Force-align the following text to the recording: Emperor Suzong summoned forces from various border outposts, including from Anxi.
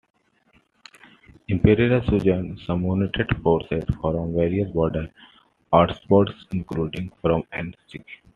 Emperor 1.47 2.01
Suzong 2.03 2.57
summoned 2.65 3.15
forces 3.43 3.83
from 4.01 4.33
various 4.33 4.67
border 4.71 5.07
outposts, 5.71 6.43
including 6.53 7.11
from 7.21 7.43
Anxi. 7.53 8.03